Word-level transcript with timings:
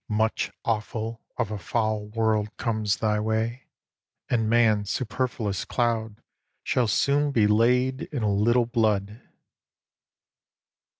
Much 0.09 0.51
offal 0.65 1.21
of 1.37 1.51
a 1.51 1.59
foul 1.59 2.07
world 2.07 2.49
comes 2.57 2.95
thy 2.97 3.19
way, 3.19 3.67
And 4.31 4.49
man's 4.49 4.89
superfluous 4.89 5.63
cloud 5.63 6.23
shall 6.63 6.87
soon 6.87 7.29
be 7.29 7.45
laid 7.45 8.09
In 8.11 8.23
a 8.23 8.33
little 8.33 8.65
blood. 8.65 9.21